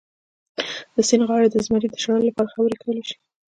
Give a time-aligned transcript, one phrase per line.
[0.95, 3.17] د سیند غاړې د زمري د شړلو لپاره خبرې کولی شي.